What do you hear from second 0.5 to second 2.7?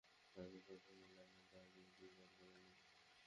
সবসময় লাইনে দাঁড়িয়ে দুইবার করে